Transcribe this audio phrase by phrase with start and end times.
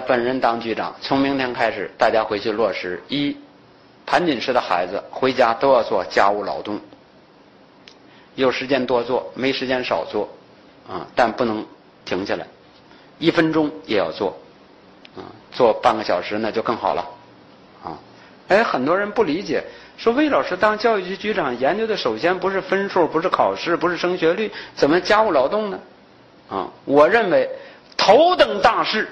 [0.00, 3.36] 本人当局长，从明天开始，大家回去落实：一，
[4.06, 6.80] 盘锦市的孩子回家都要做家务劳动，
[8.34, 10.28] 有时间多做，没时间少做，
[10.88, 11.64] 啊，但不能
[12.04, 12.46] 停下来，
[13.18, 14.36] 一分钟也要做，
[15.16, 17.08] 啊，做半个小时那就更好了，
[17.84, 17.98] 啊，
[18.48, 19.62] 哎，很多人不理解，
[19.96, 25.78] 说魏老师当教育局局长，研究的首先不是分数，不是考试，不是升学率，怎么家务劳动呢？
[26.50, 27.48] 啊，我认为
[27.96, 29.08] 头等大事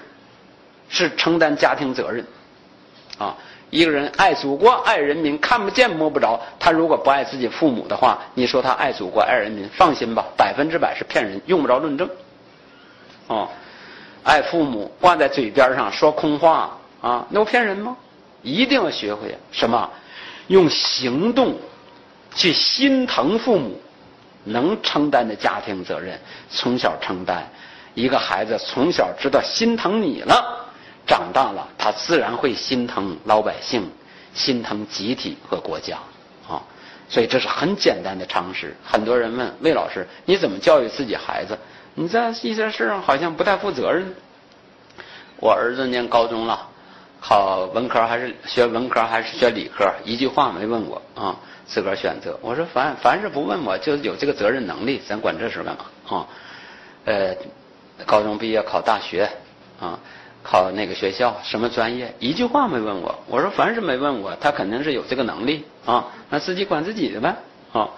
[0.91, 2.23] 是承担家庭责任。
[3.17, 3.35] 啊，
[3.71, 6.39] 一个人爱祖国爱人民，看不见摸不着。
[6.59, 12.07] 他如果不爱自己父母的话，你说他爱祖国爱人民，放心吧，百分之百是骗人，用不着论证。
[13.29, 13.49] 哦，
[14.23, 17.97] 爱父母挂在嘴边上说空话啊，那不骗人吗？
[18.43, 19.89] 一定要学会什么？
[20.49, 21.55] 用行动
[22.35, 23.81] 去心疼父母。
[24.45, 26.19] 能承担的家庭责任，
[26.49, 27.47] 从小承担。
[27.93, 30.60] 一个孩子从小知道心疼你了，
[31.11, 33.91] 长大了他自然会心疼老百姓，
[34.33, 35.99] 心疼集体和国家。
[36.49, 36.63] 啊，
[37.09, 38.77] 所以这是很简单的常识。
[38.85, 41.59] 很多人问魏老师，你怎么教育自己孩子？
[41.95, 44.15] 你在一些事上好像不太负责任。
[45.41, 46.69] 我儿子念高中了，
[47.21, 49.93] 考文科还是学文科还是学理科？
[50.05, 51.35] 一句话没问我啊。
[51.67, 56.27] 自个儿选择，我说凡凡是不问我，就有这个责任能力，咱管这事干嘛啊？
[57.05, 57.35] 呃，
[58.07, 59.31] 高中毕业考大学
[59.81, 59.99] 啊，
[60.43, 63.15] 考那个学校什么专业，一句话没问我。
[63.27, 67.35] 我说凡是没问我，他肯定是有这个能力啊，那自己管自己的呗
[67.73, 67.89] 啊。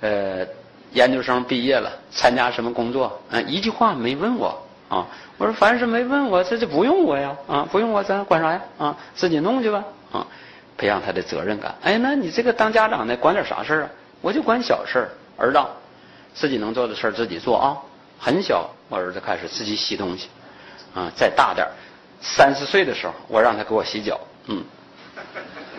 [0.00, 0.46] 呃，
[0.92, 3.20] 研究生毕业了，参加什么工作？
[3.30, 5.06] 嗯，一句话没问我啊。
[5.36, 10.26] 我说凡是没问我，这就不用我呀啊，不用我咱管啥呀啊，自己弄去吧啊。
[10.76, 11.74] 培养他的责任感。
[11.82, 13.90] 哎，那你这个当家长的管点啥事儿啊？
[14.20, 15.58] 我就管小事儿，儿子
[16.34, 17.76] 自己能做的事儿自己做啊。
[18.18, 20.28] 很小，我儿子开始自己洗东西
[20.94, 21.10] 啊。
[21.14, 21.66] 再大点
[22.20, 24.18] 三四岁的时候，我让他给我洗脚。
[24.46, 24.64] 嗯，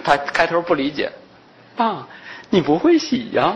[0.04, 1.12] 他开头不理解，
[1.76, 2.08] 爸，
[2.50, 3.56] 你不会洗呀？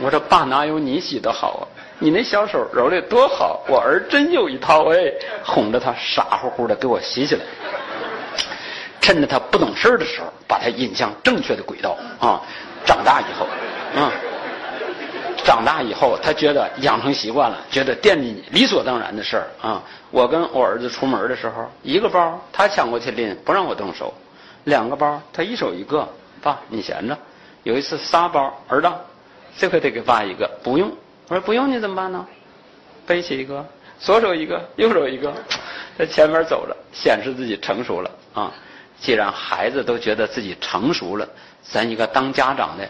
[0.00, 1.64] 我说爸，哪有你洗的好啊？
[1.98, 5.12] 你那小手揉的多好，我儿真有一套哎，
[5.42, 7.44] 哄着他傻乎乎的给我洗起来。
[9.00, 12.42] 趁着他不懂事的时候，把他引向正确的轨道啊！
[12.84, 13.46] 长大以后，
[14.00, 14.12] 啊，
[15.48, 19.82] 长大以后，他觉得养成习惯了，觉得惦记你理所当然的事儿啊！
[20.10, 24.12] 我跟我儿子出门的时候，一个包他抢过去拎，不让我动手；
[24.64, 26.06] 两个包他一手一个，
[26.42, 27.16] 爸你闲着。
[27.62, 28.92] 有一次仨包，儿子，
[29.56, 30.92] 这回得给爸一个，不用。
[31.28, 32.26] 我说不用你怎么办呢？
[33.06, 33.64] 背起一个，
[33.98, 35.32] 左手一个，右手一个，
[35.96, 38.52] 在前面走着，显示自己成熟了啊！
[39.00, 41.26] 既然孩子都觉得自己成熟了，
[41.62, 42.86] 咱一个当家长的，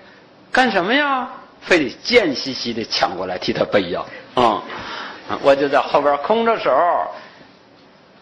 [0.50, 1.28] 干什么呀？
[1.60, 4.02] 非得贱兮兮的抢过来替他背呀？
[4.34, 4.62] 啊！
[5.42, 6.70] 我就在后边空着手，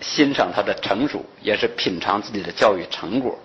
[0.01, 3.39] 欣赏他的成熟，也是品尝自己的教育成果。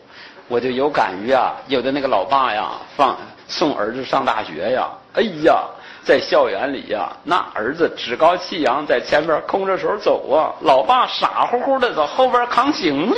[0.47, 3.15] 我就有感于啊，有的那个老爸呀，放
[3.47, 5.63] 送儿子上大学呀，哎呀，
[6.03, 13.15] 在校园里呀，那儿子趾高气扬在前边空着手走啊，老爸傻乎乎的在后边扛行李。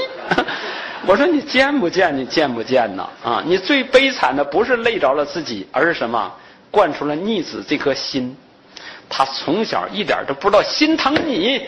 [1.08, 2.16] 我说你见不见？
[2.16, 3.10] 你见不见呢？
[3.24, 6.32] 啊，你最悲惨的不是累着了自己，而是什么？
[6.74, 8.36] 惯出了逆子这颗心。
[9.08, 11.62] 他从小一点都不知道心疼你，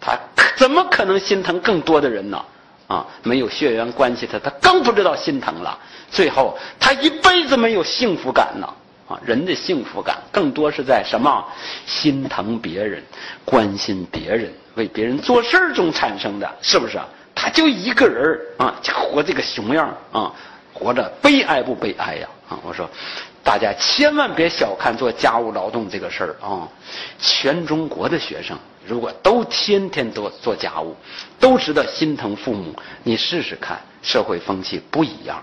[0.00, 0.18] 他
[0.56, 2.44] 怎么可能心疼更多的人呢？
[2.88, 5.78] 啊，没有血缘关系的，他更不知道心疼了。
[6.10, 8.66] 最后，他一辈子没有幸福感呢。
[9.06, 11.44] 啊，人的幸福感更多是在什么？
[11.86, 13.00] 心疼别人、
[13.44, 16.98] 关心别人、为别人做事中产生的，是不是？
[17.34, 20.32] 他就一个人啊，活这个熊样啊，
[20.74, 22.28] 活着悲哀不悲哀呀？
[22.48, 22.90] 啊，我说，
[23.48, 26.68] 大家千万别小看做家务劳动这个事儿啊！
[27.18, 28.54] 全中国的学生
[28.86, 30.94] 如果都天天都做家务，
[31.40, 35.42] 都知道心疼父母，你试试看，社会风气不一样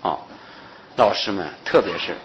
[0.00, 0.16] 啊！
[0.96, 2.16] 老师们，特别是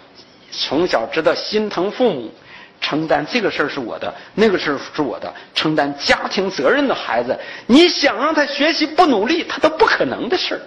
[0.49, 2.31] 从小知道心疼父母。
[2.79, 5.33] 承担这个事儿是我的，那个事儿是我的。
[5.53, 10.61] 承担家庭责任的孩子，你想让他学习不努力，他都不可能的事儿。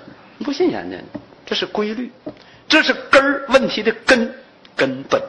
[0.45, 0.99] 不信研究，
[1.47, 2.13] 这是规律，
[2.69, 4.35] 这是根儿问题的根
[4.77, 5.21] 根本。